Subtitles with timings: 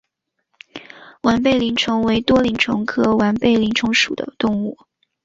[1.21, 4.75] 完背鳞虫为多鳞虫科完背鳞虫属的动物。